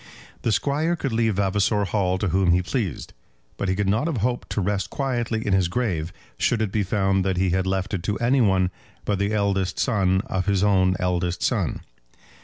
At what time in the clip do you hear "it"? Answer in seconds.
6.59-6.71, 7.93-8.01